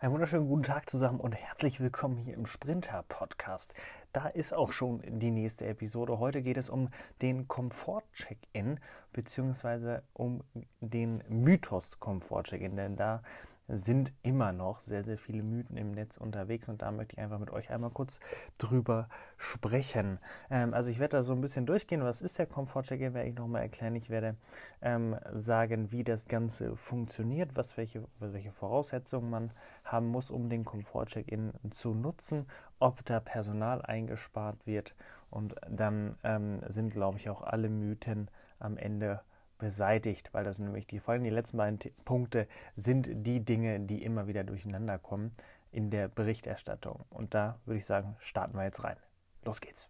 Einen 0.00 0.12
wunderschönen 0.12 0.46
guten 0.46 0.62
Tag 0.62 0.88
zusammen 0.88 1.18
und 1.18 1.32
herzlich 1.32 1.80
willkommen 1.80 2.18
hier 2.18 2.34
im 2.34 2.46
Sprinter 2.46 3.04
Podcast. 3.08 3.74
Da 4.12 4.28
ist 4.28 4.54
auch 4.54 4.70
schon 4.70 5.02
die 5.18 5.32
nächste 5.32 5.66
Episode. 5.66 6.20
Heute 6.20 6.40
geht 6.40 6.56
es 6.56 6.70
um 6.70 6.90
den 7.20 7.48
Komfort-Check-In 7.48 8.78
beziehungsweise 9.12 10.04
um 10.12 10.44
den 10.80 11.24
Mythos 11.28 11.98
Komfort-Check-In, 11.98 12.76
denn 12.76 12.94
da 12.94 13.24
sind 13.68 14.12
immer 14.22 14.52
noch 14.52 14.80
sehr, 14.80 15.04
sehr 15.04 15.18
viele 15.18 15.42
Mythen 15.42 15.76
im 15.76 15.92
Netz 15.92 16.16
unterwegs 16.16 16.68
und 16.68 16.82
da 16.82 16.90
möchte 16.90 17.14
ich 17.14 17.20
einfach 17.20 17.38
mit 17.38 17.50
euch 17.50 17.70
einmal 17.70 17.90
kurz 17.90 18.18
drüber 18.56 19.08
sprechen. 19.36 20.18
Ähm, 20.50 20.72
also 20.74 20.90
ich 20.90 20.98
werde 20.98 21.18
da 21.18 21.22
so 21.22 21.32
ein 21.32 21.40
bisschen 21.40 21.66
durchgehen, 21.66 22.02
was 22.02 22.22
ist 22.22 22.38
der 22.38 22.46
Komfort-Check-In, 22.46 23.14
werde 23.14 23.28
ich 23.28 23.36
nochmal 23.36 23.62
erklären. 23.62 23.94
Ich 23.94 24.08
werde 24.08 24.36
ähm, 24.80 25.16
sagen, 25.34 25.92
wie 25.92 26.02
das 26.02 26.26
Ganze 26.26 26.76
funktioniert, 26.76 27.56
was 27.56 27.76
welche, 27.76 28.04
welche 28.18 28.52
Voraussetzungen 28.52 29.30
man 29.30 29.50
haben 29.84 30.08
muss, 30.08 30.30
um 30.30 30.48
den 30.48 30.64
Komfort-Check-In 30.64 31.52
zu 31.70 31.94
nutzen, 31.94 32.46
ob 32.78 33.04
da 33.04 33.20
Personal 33.20 33.82
eingespart 33.82 34.66
wird 34.66 34.94
und 35.30 35.54
dann 35.68 36.16
ähm, 36.24 36.60
sind, 36.68 36.90
glaube 36.90 37.18
ich, 37.18 37.28
auch 37.28 37.42
alle 37.42 37.68
Mythen 37.68 38.30
am 38.58 38.76
Ende 38.76 39.20
beseitigt, 39.58 40.32
weil 40.32 40.44
das 40.44 40.58
nämlich 40.58 40.86
die 40.86 41.00
folgenden, 41.00 41.30
die 41.30 41.36
letzten 41.36 41.56
beiden 41.56 41.78
Punkte 42.04 42.48
sind 42.76 43.08
die 43.26 43.44
Dinge, 43.44 43.80
die 43.80 44.02
immer 44.02 44.26
wieder 44.26 44.44
durcheinander 44.44 44.98
kommen 44.98 45.34
in 45.70 45.90
der 45.90 46.08
Berichterstattung. 46.08 47.04
Und 47.10 47.34
da 47.34 47.58
würde 47.64 47.78
ich 47.78 47.86
sagen, 47.86 48.16
starten 48.20 48.56
wir 48.56 48.64
jetzt 48.64 48.82
rein. 48.84 48.96
Los 49.44 49.60
geht's. 49.60 49.88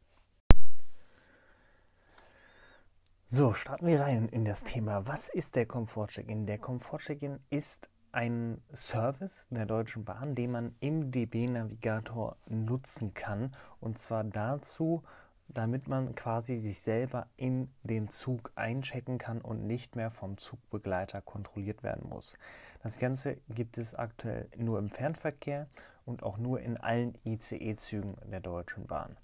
So, 3.26 3.52
starten 3.52 3.86
wir 3.86 4.00
rein 4.00 4.28
in 4.28 4.44
das 4.44 4.64
Thema. 4.64 5.06
Was 5.06 5.28
ist 5.28 5.54
der 5.54 5.66
Komfort-Check-In? 5.66 6.46
Der 6.46 6.58
Komfort-Check-In 6.58 7.40
ist 7.50 7.88
ein 8.10 8.62
Service 8.74 9.48
der 9.50 9.66
Deutschen 9.66 10.04
Bahn, 10.04 10.34
den 10.34 10.50
man 10.50 10.74
im 10.80 11.10
DB-Navigator 11.10 12.36
nutzen 12.46 13.12
kann. 13.12 13.54
Und 13.80 13.98
zwar 13.98 14.24
dazu, 14.24 15.02
damit 15.48 15.88
man 15.88 16.14
quasi 16.14 16.58
sich 16.58 16.80
selber 16.80 17.26
in 17.36 17.68
den 17.82 18.08
Zug 18.08 18.52
einchecken 18.54 19.18
kann 19.18 19.40
und 19.40 19.66
nicht 19.66 19.96
mehr 19.96 20.10
vom 20.10 20.36
Zugbegleiter 20.36 21.22
kontrolliert 21.22 21.82
werden 21.82 22.08
muss. 22.08 22.34
Das 22.82 22.98
Ganze 22.98 23.38
gibt 23.48 23.78
es 23.78 23.94
aktuell 23.94 24.48
nur 24.56 24.78
im 24.78 24.90
Fernverkehr 24.90 25.66
und 26.04 26.22
auch 26.22 26.38
nur 26.38 26.60
in 26.60 26.76
allen 26.76 27.18
ICE-Zügen 27.24 28.16
der 28.30 28.40
Deutschen 28.40 28.86
Bahn. 28.86 29.16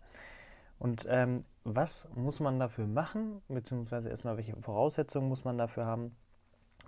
Und 0.79 1.07
ähm, 1.09 1.45
was 1.63 2.09
muss 2.15 2.41
man 2.41 2.59
dafür 2.59 2.87
machen, 2.87 3.43
beziehungsweise 3.49 4.09
erstmal 4.09 4.37
welche 4.37 4.57
Voraussetzungen 4.57 5.29
muss 5.29 5.45
man 5.45 5.57
dafür 5.57 5.87
haben? 5.87 6.17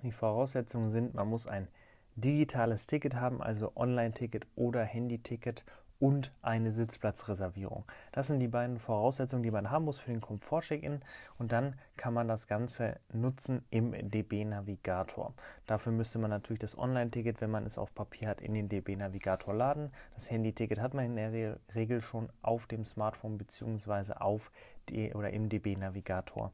Die 0.03 0.13
Voraussetzungen 0.13 0.91
sind, 0.91 1.15
man 1.15 1.29
muss 1.29 1.47
ein 1.47 1.69
digitales 2.17 2.87
Ticket 2.87 3.15
haben, 3.15 3.43
also 3.43 3.73
Online-Ticket 3.75 4.47
oder 4.55 4.83
Handy-Ticket 4.85 5.65
und 5.99 6.33
eine 6.43 6.73
Sitzplatzreservierung. 6.73 7.85
Das 8.13 8.27
sind 8.27 8.41
die 8.41 8.49
beiden 8.49 8.79
Voraussetzungen, 8.79 9.43
die 9.43 9.51
man 9.51 9.71
haben 9.71 9.85
muss 9.85 9.99
für 9.99 10.11
den 10.11 10.21
Komfort-Check-In 10.21 11.01
und 11.39 11.53
dann 11.53 11.75
kann 11.97 12.13
man 12.15 12.29
das 12.29 12.47
Ganze 12.47 12.99
nutzen 13.13 13.65
im 13.71 13.93
DB-Navigator. 14.11 15.35
Dafür 15.67 15.93
müsste 15.93 16.19
man 16.19 16.31
natürlich 16.31 16.61
das 16.61 16.77
Online-Ticket, 16.77 17.41
wenn 17.41 17.51
man 17.51 17.67
es 17.67 17.79
auf 17.79 17.95
Papier 17.95 18.29
hat, 18.29 18.41
in 18.41 18.55
den 18.55 18.69
DB-Navigator 18.69 19.55
laden. 19.55 19.91
Das 20.15 20.31
Handy-Ticket 20.31 20.81
hat 20.81 20.95
man 20.95 21.07
in 21.07 21.17
der 21.17 21.59
Regel 21.75 22.03
schon 22.03 22.29
auf 22.43 22.67
dem 22.67 22.85
Smartphone 22.85 23.39
bzw. 23.39 24.15
auf 24.15 24.51
die, 24.89 25.15
oder 25.15 25.31
im 25.31 25.49
DB-Navigator 25.49 26.53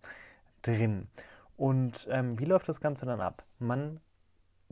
drin. 0.62 1.08
Und 1.56 2.08
ähm, 2.10 2.38
wie 2.38 2.44
läuft 2.44 2.68
das 2.68 2.80
Ganze 2.80 3.06
dann 3.06 3.20
ab? 3.20 3.44
Man 3.58 4.00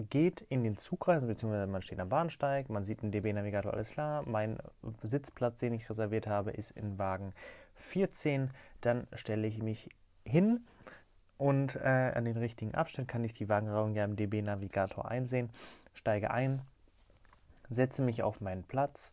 geht 0.09 0.43
in 0.43 0.65
den 0.65 0.77
Zug 0.77 1.09
rein, 1.09 1.27
beziehungsweise 1.27 1.67
man 1.67 1.83
steht 1.83 2.01
am 2.01 2.09
Bahnsteig, 2.09 2.69
man 2.69 2.85
sieht 2.85 3.03
im 3.03 3.11
DB-Navigator, 3.11 3.73
alles 3.73 3.91
klar, 3.91 4.23
mein 4.27 4.59
Sitzplatz, 5.03 5.59
den 5.59 5.75
ich 5.75 5.89
reserviert 5.89 6.27
habe, 6.27 6.51
ist 6.51 6.71
in 6.73 6.99
Wagen 6.99 7.33
14. 7.77 8.51
Dann 8.81 9.07
stelle 9.15 9.47
ich 9.47 9.63
mich 9.63 9.91
hin 10.25 10.65
und 11.39 11.77
äh, 11.77 12.13
an 12.15 12.25
den 12.25 12.37
richtigen 12.37 12.75
Abstand 12.75 13.09
kann 13.09 13.25
ich 13.25 13.33
die 13.33 13.49
Wagenreihung 13.49 13.95
ja 13.95 14.05
im 14.05 14.17
DB-Navigator 14.17 15.11
einsehen, 15.11 15.51
steige 15.95 16.31
ein, 16.31 16.63
setze 17.71 18.03
mich 18.03 18.23
auf 18.23 18.41
meinen 18.41 18.65
Platz 18.65 19.11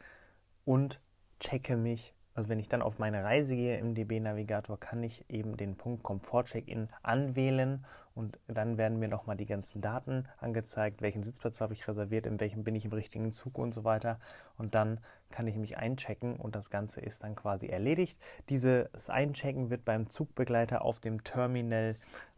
und 0.66 1.00
checke 1.40 1.78
mich 1.78 2.14
also 2.38 2.50
wenn 2.50 2.60
ich 2.60 2.70
dann 2.70 2.84
auf 2.84 3.00
meine 3.00 3.24
Reise 3.24 3.56
gehe 3.56 3.80
im 3.80 3.96
DB-Navigator, 3.96 4.80
kann 4.80 5.02
ich 5.02 5.26
eben 5.28 5.58
den 5.58 5.76
Punkt 5.76 6.04
Komfort-Check-In 6.04 6.88
anwählen 7.02 7.84
und 8.14 8.38
dann 8.48 8.78
werden 8.78 9.00
mir 9.00 9.08
nochmal 9.08 9.36
die 9.36 9.48
ganzen 9.48 9.82
Daten 9.82 10.28
angezeigt, 10.40 11.02
welchen 11.02 11.24
Sitzplatz 11.24 11.62
habe 11.62 11.74
ich 11.74 11.88
reserviert, 11.88 12.28
in 12.28 12.40
welchem 12.40 12.64
bin 12.64 12.76
ich 12.76 12.86
im 12.86 12.94
richtigen 12.94 13.32
Zug 13.32 13.58
und 13.58 13.74
so 13.74 13.84
weiter. 13.86 14.20
Und 14.60 14.76
dann 14.76 15.00
kann 15.32 15.48
ich 15.48 15.56
mich 15.56 15.78
einchecken 15.80 16.36
und 16.36 16.56
das 16.56 16.70
Ganze 16.70 17.02
ist 17.02 17.24
dann 17.24 17.36
quasi 17.36 17.70
erledigt. 17.70 18.20
Dieses 18.50 19.10
Einchecken 19.10 19.72
wird 19.72 19.84
beim 19.84 20.08
Zugbegleiter 20.08 20.84
auf 20.84 21.00
dem 21.00 21.24
Terminal 21.24 21.96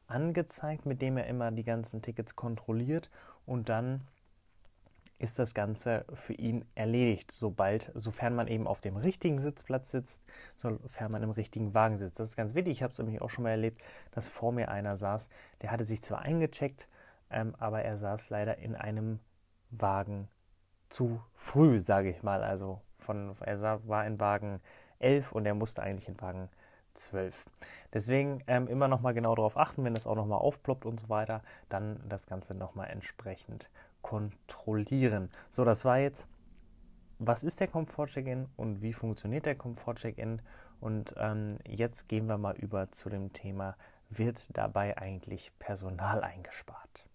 angezeigt, 0.07 0.85
mit 0.85 1.01
dem 1.01 1.17
er 1.17 1.27
immer 1.27 1.51
die 1.51 1.65
ganzen 1.65 2.01
Tickets 2.01 2.38
kontrolliert 2.38 3.09
und 3.45 3.67
dann 3.67 4.07
ist 5.19 5.38
das 5.38 5.53
Ganze 5.53 6.06
für 6.13 6.34
ihn 6.34 6.66
erledigt, 6.75 7.31
sobald, 7.31 7.91
sofern 7.94 8.35
man 8.35 8.47
eben 8.47 8.68
auf 8.68 8.80
dem 8.80 8.96
richtigen 8.96 9.41
Sitzplatz 9.41 9.91
sitzt, 9.91 10.22
sofern 10.57 11.12
man 11.12 11.24
im 11.24 11.31
richtigen 11.31 11.74
Wagen 11.74 11.97
sitzt. 11.97 12.19
Das 12.19 12.30
ist 12.30 12.35
ganz 12.38 12.56
wichtig. 12.56 12.72
Ich 12.72 12.84
habe 12.84 12.91
es 12.91 12.97
nämlich 12.97 13.22
auch 13.22 13.30
schon 13.30 13.44
mal 13.44 13.52
erlebt, 13.52 13.81
dass 14.12 14.30
vor 14.30 14.53
mir 14.53 14.69
einer 14.69 14.96
saß, 14.96 15.28
der 15.62 15.72
hatte 15.72 15.85
sich 15.85 16.02
zwar 16.02 16.19
eingecheckt, 16.22 16.88
ähm, 17.30 17.53
aber 17.59 17.81
er 17.81 17.97
saß 17.97 18.30
leider 18.30 18.57
in 18.57 18.75
einem 18.75 19.19
Wagen 19.72 20.30
zu 20.90 21.22
früh, 21.36 21.81
sage 21.81 22.09
ich 22.09 22.24
mal. 22.24 22.41
Also 22.41 22.81
von, 22.97 23.36
er 23.41 23.62
war 23.88 24.06
in 24.07 24.19
Wagen 24.19 24.62
11 25.00 25.34
und 25.34 25.46
er 25.46 25.53
musste 25.53 25.84
eigentlich 25.84 26.07
in 26.07 26.19
Wagen 26.22 26.50
12. 26.94 27.46
Deswegen 27.94 28.44
ähm, 28.47 28.68
immer 28.68 28.88
noch 28.88 29.01
mal 29.01 29.13
genau 29.13 29.36
darauf 29.36 29.57
achten, 29.57 29.84
wenn 29.84 29.94
das 29.94 30.07
auch 30.07 30.16
noch 30.16 30.25
mal 30.25 30.38
aufploppt 30.38 30.86
und 30.86 31.00
so 31.00 31.09
weiter, 31.09 31.41
dann 31.69 32.01
das 32.07 32.25
Ganze 32.25 32.53
noch 32.53 32.75
mal 32.75 32.86
entsprechend 32.86 33.69
kontrollieren. 34.01 35.29
So, 35.49 35.63
das 35.63 35.85
war 35.85 35.99
jetzt, 35.99 36.25
was 37.19 37.43
ist 37.43 37.59
der 37.59 37.67
Komfort-Check-In 37.67 38.47
und 38.55 38.81
wie 38.81 38.93
funktioniert 38.93 39.45
der 39.45 39.55
Komfort-Check-In? 39.55 40.41
Und 40.79 41.13
ähm, 41.17 41.59
jetzt 41.67 42.07
gehen 42.07 42.27
wir 42.27 42.38
mal 42.38 42.55
über 42.55 42.91
zu 42.91 43.09
dem 43.09 43.33
Thema, 43.33 43.75
wird 44.09 44.47
dabei 44.53 44.97
eigentlich 44.97 45.51
Personal 45.59 46.23
eingespart? 46.23 47.05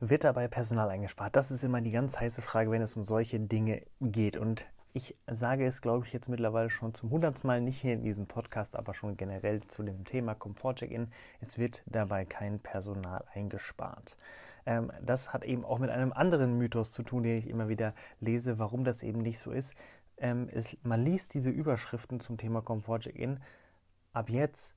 Wird 0.00 0.24
dabei 0.24 0.48
Personal 0.48 0.90
eingespart? 0.90 1.36
Das 1.36 1.52
ist 1.52 1.62
immer 1.62 1.80
die 1.80 1.92
ganz 1.92 2.18
heiße 2.18 2.42
Frage, 2.42 2.72
wenn 2.72 2.82
es 2.82 2.96
um 2.96 3.04
solche 3.04 3.38
Dinge 3.38 3.82
geht. 4.00 4.36
Und 4.36 4.66
ich 4.94 5.16
sage 5.26 5.66
es, 5.66 5.80
glaube 5.80 6.06
ich, 6.06 6.12
jetzt 6.12 6.28
mittlerweile 6.28 6.68
schon 6.68 6.92
zum 6.92 7.10
hundertsten 7.10 7.48
Mal, 7.48 7.60
nicht 7.60 7.80
hier 7.80 7.94
in 7.94 8.02
diesem 8.02 8.26
Podcast, 8.26 8.76
aber 8.76 8.92
schon 8.92 9.16
generell 9.16 9.62
zu 9.68 9.82
dem 9.82 10.04
Thema 10.04 10.34
Komfort-Check-In. 10.34 11.10
Es 11.40 11.56
wird 11.58 11.82
dabei 11.86 12.24
kein 12.26 12.60
Personal 12.60 13.24
eingespart. 13.32 14.16
Ähm, 14.66 14.92
das 15.00 15.32
hat 15.32 15.44
eben 15.44 15.64
auch 15.64 15.78
mit 15.78 15.90
einem 15.90 16.12
anderen 16.12 16.58
Mythos 16.58 16.92
zu 16.92 17.02
tun, 17.02 17.22
den 17.22 17.38
ich 17.38 17.48
immer 17.48 17.68
wieder 17.68 17.94
lese, 18.20 18.58
warum 18.58 18.84
das 18.84 19.02
eben 19.02 19.20
nicht 19.20 19.38
so 19.38 19.50
ist. 19.50 19.74
Ähm, 20.18 20.48
es, 20.52 20.76
man 20.82 21.02
liest 21.02 21.34
diese 21.34 21.50
Überschriften 21.50 22.20
zum 22.20 22.36
Thema 22.36 22.60
Komfort-Check-In. 22.60 23.40
Ab 24.12 24.28
jetzt 24.28 24.74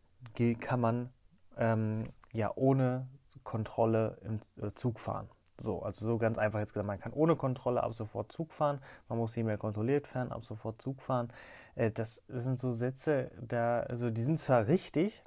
kann 0.61 0.79
man 0.79 1.09
ähm, 1.57 2.05
ja 2.31 2.51
ohne 2.55 3.07
Kontrolle 3.43 4.17
im 4.23 4.39
äh, 4.61 4.71
Zug 4.73 4.99
fahren. 4.99 5.29
So, 5.59 5.81
also 5.81 6.05
so 6.05 6.17
ganz 6.17 6.37
einfach 6.37 6.59
jetzt 6.59 6.73
gesagt, 6.73 6.87
man 6.87 6.99
kann 6.99 7.13
ohne 7.13 7.35
Kontrolle 7.35 7.83
ab 7.83 7.93
sofort 7.93 8.31
Zug 8.31 8.53
fahren, 8.53 8.81
man 9.07 9.17
muss 9.17 9.35
nicht 9.35 9.45
mehr 9.45 9.57
kontrolliert 9.57 10.07
fahren, 10.07 10.31
ab 10.31 10.43
sofort 10.45 10.81
Zug 10.81 11.01
fahren. 11.01 11.29
Äh, 11.75 11.91
das 11.91 12.21
sind 12.27 12.59
so 12.59 12.73
Sätze, 12.73 13.31
da, 13.39 13.81
also 13.81 14.09
die 14.09 14.23
sind 14.23 14.39
zwar 14.39 14.67
richtig, 14.67 15.23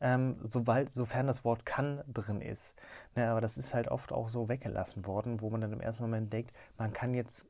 ähm, 0.00 0.36
sobald, 0.48 0.92
sofern 0.92 1.26
das 1.26 1.44
Wort 1.44 1.66
kann 1.66 2.02
drin 2.12 2.40
ist. 2.40 2.74
Ne, 3.16 3.28
aber 3.30 3.40
das 3.40 3.56
ist 3.58 3.74
halt 3.74 3.88
oft 3.88 4.12
auch 4.12 4.28
so 4.28 4.48
weggelassen 4.48 5.06
worden, 5.06 5.40
wo 5.40 5.50
man 5.50 5.60
dann 5.60 5.72
im 5.72 5.80
ersten 5.80 6.02
Moment 6.04 6.32
denkt, 6.32 6.54
man 6.78 6.92
kann 6.92 7.14
jetzt 7.14 7.46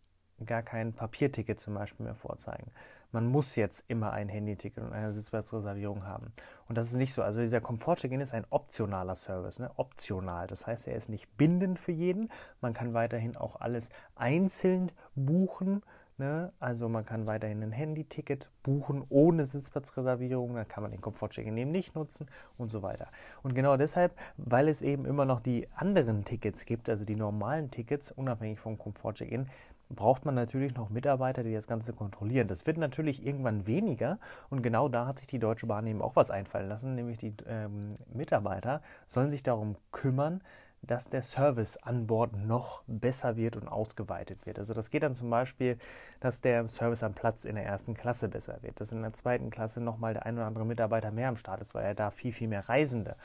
gar 0.46 0.62
kein 0.62 0.92
Papierticket 0.92 1.60
zum 1.60 1.74
Beispiel 1.74 2.04
mehr 2.04 2.14
vorzeigen. 2.14 2.70
Man 3.14 3.28
muss 3.28 3.54
jetzt 3.54 3.84
immer 3.86 4.12
ein 4.12 4.28
Handyticket 4.28 4.82
und 4.82 4.92
eine 4.92 5.12
Sitzplatzreservierung 5.12 6.04
haben. 6.04 6.32
Und 6.68 6.76
das 6.76 6.90
ist 6.90 6.96
nicht 6.96 7.14
so. 7.14 7.22
Also 7.22 7.42
dieser 7.42 7.60
Komfort-Check-In 7.60 8.20
ist 8.20 8.34
ein 8.34 8.44
optionaler 8.50 9.14
Service, 9.14 9.60
ne? 9.60 9.70
optional. 9.76 10.48
Das 10.48 10.66
heißt, 10.66 10.88
er 10.88 10.96
ist 10.96 11.08
nicht 11.08 11.28
bindend 11.36 11.78
für 11.78 11.92
jeden. 11.92 12.28
Man 12.60 12.74
kann 12.74 12.92
weiterhin 12.92 13.36
auch 13.36 13.60
alles 13.60 13.88
einzeln 14.16 14.90
buchen. 15.14 15.84
Ne? 16.18 16.52
Also 16.58 16.88
man 16.88 17.06
kann 17.06 17.28
weiterhin 17.28 17.62
ein 17.62 17.70
Handyticket 17.70 18.50
buchen 18.64 19.04
ohne 19.10 19.44
Sitzplatzreservierung. 19.44 20.56
Dann 20.56 20.66
kann 20.66 20.82
man 20.82 20.90
den 20.90 21.00
Komfort-Check-In 21.00 21.56
eben 21.56 21.70
nicht 21.70 21.94
nutzen 21.94 22.26
und 22.58 22.68
so 22.68 22.82
weiter. 22.82 23.06
Und 23.44 23.54
genau 23.54 23.76
deshalb, 23.76 24.18
weil 24.36 24.66
es 24.66 24.82
eben 24.82 25.06
immer 25.06 25.24
noch 25.24 25.38
die 25.38 25.68
anderen 25.76 26.24
Tickets 26.24 26.64
gibt, 26.64 26.88
also 26.88 27.04
die 27.04 27.14
normalen 27.14 27.70
Tickets, 27.70 28.10
unabhängig 28.10 28.58
vom 28.58 28.76
Komfort-Check-In, 28.76 29.46
braucht 29.94 30.24
man 30.24 30.34
natürlich 30.34 30.74
noch 30.74 30.90
Mitarbeiter, 30.90 31.42
die 31.42 31.54
das 31.54 31.66
Ganze 31.66 31.92
kontrollieren. 31.92 32.48
Das 32.48 32.66
wird 32.66 32.76
natürlich 32.76 33.24
irgendwann 33.26 33.66
weniger 33.66 34.18
und 34.50 34.62
genau 34.62 34.88
da 34.88 35.06
hat 35.06 35.18
sich 35.18 35.28
die 35.28 35.38
Deutsche 35.38 35.66
Bahn 35.66 35.86
eben 35.86 36.02
auch 36.02 36.16
was 36.16 36.30
einfallen 36.30 36.68
lassen, 36.68 36.94
nämlich 36.94 37.18
die 37.18 37.34
ähm, 37.46 37.96
Mitarbeiter 38.12 38.82
sollen 39.08 39.30
sich 39.30 39.42
darum 39.42 39.76
kümmern, 39.92 40.40
dass 40.86 41.08
der 41.08 41.22
Service 41.22 41.76
an 41.78 42.06
Bord 42.06 42.36
noch 42.36 42.82
besser 42.86 43.36
wird 43.36 43.56
und 43.56 43.68
ausgeweitet 43.68 44.46
wird. 44.46 44.58
Also 44.58 44.74
das 44.74 44.90
geht 44.90 45.02
dann 45.02 45.14
zum 45.14 45.30
Beispiel, 45.30 45.78
dass 46.20 46.40
der 46.40 46.68
Service 46.68 47.02
am 47.02 47.14
Platz 47.14 47.44
in 47.44 47.54
der 47.54 47.64
ersten 47.64 47.94
Klasse 47.94 48.28
besser 48.28 48.62
wird, 48.62 48.80
dass 48.80 48.92
in 48.92 49.02
der 49.02 49.12
zweiten 49.12 49.50
Klasse 49.50 49.80
nochmal 49.80 50.14
der 50.14 50.26
ein 50.26 50.36
oder 50.36 50.46
andere 50.46 50.66
Mitarbeiter 50.66 51.10
mehr 51.10 51.28
am 51.28 51.36
Start 51.36 51.60
ist, 51.60 51.74
weil 51.74 51.84
ja 51.84 51.94
da 51.94 52.10
viel, 52.10 52.32
viel 52.32 52.48
mehr 52.48 52.68
Reisende 52.68 53.16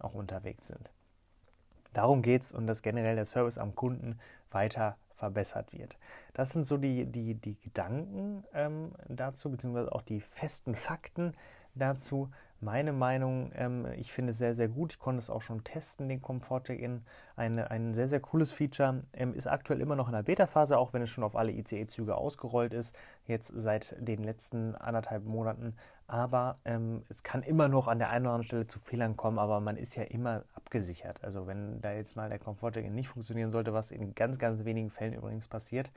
auch 0.00 0.14
unterwegs 0.14 0.66
sind. 0.66 0.90
Darum 1.94 2.20
geht 2.20 2.42
es 2.42 2.52
und 2.52 2.66
dass 2.66 2.82
generell 2.82 3.16
der 3.16 3.24
Service 3.24 3.56
am 3.56 3.74
Kunden 3.74 4.18
weiter 4.50 4.96
verbessert 5.16 5.72
wird. 5.72 5.96
Das 6.34 6.50
sind 6.50 6.64
so 6.64 6.76
die, 6.76 7.06
die, 7.06 7.34
die 7.34 7.58
Gedanken 7.60 8.44
ähm, 8.52 8.92
dazu, 9.08 9.50
beziehungsweise 9.50 9.92
auch 9.92 10.02
die 10.02 10.20
festen 10.20 10.74
Fakten 10.74 11.32
dazu. 11.74 12.30
Meine 12.60 12.92
Meinung, 12.92 13.52
ähm, 13.54 13.86
ich 13.96 14.12
finde 14.12 14.30
es 14.30 14.38
sehr, 14.38 14.54
sehr 14.54 14.68
gut. 14.68 14.92
Ich 14.94 14.98
konnte 14.98 15.18
es 15.18 15.28
auch 15.28 15.42
schon 15.42 15.64
testen, 15.64 16.08
den 16.08 16.22
Comfort 16.22 16.64
Check-In. 16.64 17.02
ein 17.36 17.94
sehr, 17.94 18.08
sehr 18.08 18.20
cooles 18.20 18.52
Feature. 18.52 19.02
Ähm, 19.12 19.34
ist 19.34 19.46
aktuell 19.46 19.80
immer 19.80 19.96
noch 19.96 20.08
in 20.08 20.14
der 20.14 20.22
Beta-Phase, 20.22 20.78
auch 20.78 20.92
wenn 20.92 21.02
es 21.02 21.10
schon 21.10 21.24
auf 21.24 21.36
alle 21.36 21.52
ICE-Züge 21.52 22.16
ausgerollt 22.16 22.72
ist. 22.72 22.94
Jetzt 23.26 23.52
seit 23.54 23.94
den 23.98 24.24
letzten 24.24 24.74
anderthalb 24.76 25.24
Monaten. 25.24 25.76
Aber 26.06 26.58
ähm, 26.64 27.02
es 27.08 27.22
kann 27.22 27.42
immer 27.42 27.68
noch 27.68 27.88
an 27.88 27.98
der 27.98 28.10
einen 28.10 28.26
oder 28.26 28.34
anderen 28.34 28.46
Stelle 28.46 28.66
zu 28.66 28.78
Fehlern 28.78 29.16
kommen, 29.16 29.38
aber 29.38 29.60
man 29.60 29.76
ist 29.76 29.96
ja 29.96 30.02
immer 30.02 30.44
abgesichert. 30.54 31.24
Also 31.24 31.46
wenn 31.46 31.80
da 31.80 31.92
jetzt 31.92 32.14
mal 32.14 32.28
der 32.28 32.38
Comfort 32.38 32.72
Check-In 32.72 32.94
nicht 32.94 33.08
funktionieren 33.08 33.52
sollte, 33.52 33.72
was 33.72 33.90
in 33.90 34.14
ganz, 34.14 34.38
ganz 34.38 34.64
wenigen 34.64 34.90
Fällen 34.90 35.14
übrigens 35.14 35.48
passiert, 35.48 35.90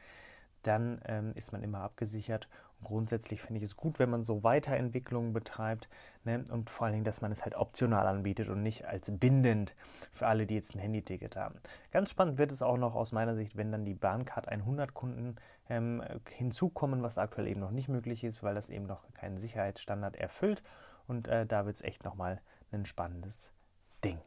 dann 0.64 1.02
ähm, 1.06 1.34
ist 1.36 1.52
man 1.52 1.62
immer 1.64 1.80
abgesichert. 1.82 2.48
Und 2.80 2.88
grundsätzlich 2.88 3.42
finde 3.42 3.60
ich 3.60 3.64
es 3.64 3.76
gut, 3.76 4.00
wenn 4.00 4.10
man 4.10 4.24
so 4.24 4.44
Weiterentwicklungen 4.44 5.34
betreibt 5.34 5.90
ne? 6.24 6.46
und 6.50 6.70
vor 6.70 6.86
allen 6.86 6.94
Dingen, 6.94 7.06
dass 7.06 7.22
man 7.22 7.32
es 7.32 7.44
halt 7.44 7.56
optional 7.56 8.06
anbietet 8.08 8.50
und 8.50 8.62
nicht 8.62 8.86
als 8.86 9.12
bindend 9.12 9.76
für 10.12 10.28
alle, 10.28 10.46
die 10.46 10.56
jetzt 10.56 10.76
ein 10.76 10.80
Handyticket 10.80 11.36
haben. 11.36 11.60
Ganz 11.92 12.10
spannend 12.10 12.38
wird 12.38 12.52
es 12.52 12.62
auch 12.62 12.78
noch 12.78 12.96
aus 12.96 13.12
meiner 13.12 13.36
Sicht, 13.36 13.58
wenn 13.58 13.72
dann 13.72 13.86
die 13.86 13.96
Bahncard 13.96 14.48
100 14.48 14.94
Kunden 14.94 15.36
ähm, 15.70 16.04
hinzukommen, 16.30 17.02
was 17.02 17.18
aktuell 17.18 17.48
eben 17.48 17.60
noch 17.60 17.72
nicht 17.72 17.90
möglich 17.90 18.24
ist, 18.24 18.44
weil 18.44 18.56
das 18.56 18.70
eben 18.70 18.86
noch 18.86 19.12
keinen 19.14 19.40
Sicherheitsstandard 19.40 20.16
erfüllt. 20.16 20.64
Und 21.08 21.28
äh, 21.28 21.46
da 21.46 21.66
wird 21.66 21.76
es 21.76 21.82
echt 21.82 22.04
nochmal 22.04 22.42
ein 22.72 22.86
spannendes 22.86 23.52
Ding. 24.04 24.20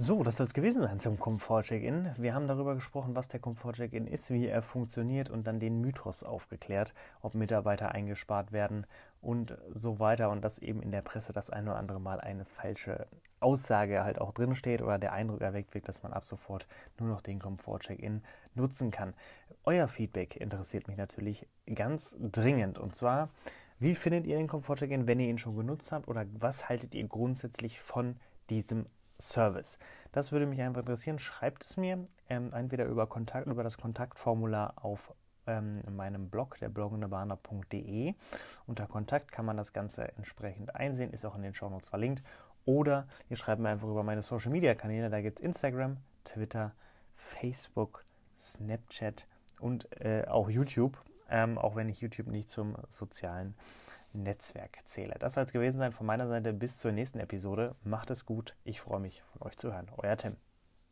So, 0.00 0.22
das 0.22 0.36
soll 0.36 0.46
es 0.46 0.54
gewesen 0.54 0.80
sein 0.82 1.00
zum 1.00 1.18
Komfort-Check-In. 1.18 2.14
Wir 2.18 2.32
haben 2.32 2.46
darüber 2.46 2.76
gesprochen, 2.76 3.16
was 3.16 3.26
der 3.26 3.40
Komfort-Check-In 3.40 4.06
ist, 4.06 4.30
wie 4.30 4.46
er 4.46 4.62
funktioniert 4.62 5.28
und 5.28 5.44
dann 5.44 5.58
den 5.58 5.80
Mythos 5.80 6.22
aufgeklärt, 6.22 6.94
ob 7.20 7.34
Mitarbeiter 7.34 7.90
eingespart 7.90 8.52
werden 8.52 8.86
und 9.20 9.58
so 9.74 9.98
weiter 9.98 10.30
und 10.30 10.44
dass 10.44 10.60
eben 10.60 10.82
in 10.82 10.92
der 10.92 11.02
Presse 11.02 11.32
das 11.32 11.50
ein 11.50 11.66
oder 11.66 11.78
andere 11.78 12.00
Mal 12.00 12.20
eine 12.20 12.44
falsche 12.44 13.08
Aussage 13.40 14.04
halt 14.04 14.20
auch 14.20 14.30
drinsteht 14.30 14.82
oder 14.82 15.00
der 15.00 15.14
Eindruck 15.14 15.40
erweckt 15.40 15.74
wird, 15.74 15.88
dass 15.88 16.00
man 16.04 16.12
ab 16.12 16.24
sofort 16.24 16.68
nur 17.00 17.08
noch 17.08 17.20
den 17.20 17.40
Komfort-Check-In 17.40 18.22
nutzen 18.54 18.92
kann. 18.92 19.14
Euer 19.64 19.88
Feedback 19.88 20.36
interessiert 20.36 20.86
mich 20.86 20.96
natürlich 20.96 21.48
ganz 21.74 22.14
dringend 22.20 22.78
und 22.78 22.94
zwar, 22.94 23.30
wie 23.80 23.96
findet 23.96 24.28
ihr 24.28 24.36
den 24.36 24.46
Komfort-Check-In, 24.46 25.08
wenn 25.08 25.18
ihr 25.18 25.28
ihn 25.28 25.38
schon 25.38 25.56
genutzt 25.56 25.90
habt 25.90 26.06
oder 26.06 26.24
was 26.38 26.68
haltet 26.68 26.94
ihr 26.94 27.08
grundsätzlich 27.08 27.80
von 27.80 28.14
diesem 28.48 28.86
Service. 29.20 29.78
Das 30.12 30.32
würde 30.32 30.46
mich 30.46 30.60
einfach 30.60 30.80
interessieren. 30.80 31.18
Schreibt 31.18 31.64
es 31.64 31.76
mir 31.76 32.06
ähm, 32.28 32.52
entweder 32.52 32.84
über, 32.86 33.06
Kontakt, 33.06 33.46
über 33.46 33.62
das 33.62 33.76
Kontaktformular 33.76 34.74
auf 34.76 35.12
ähm, 35.46 35.82
meinem 35.90 36.28
Blog, 36.28 36.58
der 36.58 36.68
bloggendebahner.de. 36.68 38.14
Unter 38.66 38.86
Kontakt 38.86 39.32
kann 39.32 39.44
man 39.44 39.56
das 39.56 39.72
Ganze 39.72 40.12
entsprechend 40.16 40.74
einsehen, 40.74 41.12
ist 41.12 41.24
auch 41.24 41.34
in 41.34 41.42
den 41.42 41.54
Shownotes 41.54 41.88
verlinkt. 41.88 42.22
Oder 42.64 43.08
ihr 43.30 43.36
schreibt 43.36 43.60
mir 43.60 43.70
einfach 43.70 43.88
über 43.88 44.02
meine 44.02 44.22
Social 44.22 44.50
Media 44.50 44.74
Kanäle. 44.74 45.08
Da 45.08 45.20
gibt 45.22 45.38
es 45.38 45.44
Instagram, 45.44 45.96
Twitter, 46.24 46.72
Facebook, 47.16 48.04
Snapchat 48.38 49.26
und 49.58 49.88
äh, 50.00 50.26
auch 50.28 50.50
YouTube. 50.50 50.98
Ähm, 51.30 51.58
auch 51.58 51.76
wenn 51.76 51.88
ich 51.88 52.00
YouTube 52.00 52.28
nicht 52.28 52.50
zum 52.50 52.76
sozialen 52.92 53.54
Netzwerk 54.12 54.78
zähle. 54.86 55.16
Das 55.18 55.34
soll 55.34 55.44
es 55.44 55.52
gewesen 55.52 55.78
sein 55.78 55.92
von 55.92 56.06
meiner 56.06 56.28
Seite. 56.28 56.52
Bis 56.52 56.78
zur 56.78 56.92
nächsten 56.92 57.20
Episode. 57.20 57.74
Macht 57.84 58.10
es 58.10 58.24
gut. 58.26 58.54
Ich 58.64 58.80
freue 58.80 59.00
mich, 59.00 59.22
von 59.32 59.46
euch 59.46 59.56
zu 59.56 59.72
hören. 59.72 59.88
Euer 59.96 60.16
Tim. 60.16 60.36